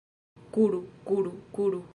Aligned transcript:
Kuru, 0.53 0.79
kuru, 1.07 1.31
kuru... 1.55 1.79